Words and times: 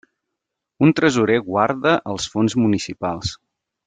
Un 0.87 0.93
tresorer 0.99 1.35
guarda 1.51 1.93
els 2.15 2.25
fons 2.37 2.57
municipals. 2.65 3.37